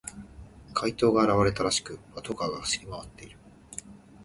[0.73, 3.37] 怪盗が現れたらしく、パトカーが走り回っている。